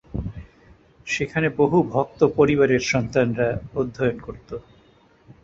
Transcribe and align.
সেখানে 1.07 1.47
বহু 1.57 1.77
ভক্ত 1.91 2.19
পরিবারের 2.37 2.81
সন্তানরা 2.91 3.47
অধ্যয়ন 3.75 4.17
করত। 4.19 4.49